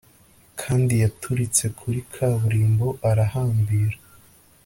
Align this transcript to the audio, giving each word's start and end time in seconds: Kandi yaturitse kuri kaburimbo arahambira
Kandi 0.59 0.93
yaturitse 1.03 1.63
kuri 1.79 1.99
kaburimbo 2.13 2.87
arahambira 3.09 3.97